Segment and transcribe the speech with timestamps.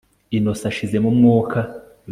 [0.37, 1.57] Innocent ashizemo umwuka